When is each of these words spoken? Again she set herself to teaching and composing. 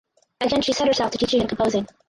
Again 0.39 0.63
she 0.63 0.73
set 0.73 0.87
herself 0.87 1.11
to 1.11 1.17
teaching 1.19 1.41
and 1.41 1.49
composing. 1.49 1.87